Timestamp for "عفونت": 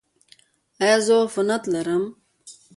1.23-1.63